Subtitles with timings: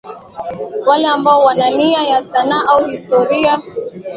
[0.85, 3.61] Wale ambao wana nia ya sanaa au historia